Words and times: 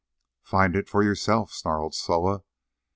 "Find 0.41 0.75
it 0.75 0.89
for 0.89 1.03
yourself," 1.03 1.51
snarled 1.53 1.93
Soa. 1.93 2.41